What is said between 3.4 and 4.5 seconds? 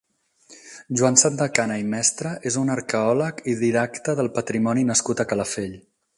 i didacta del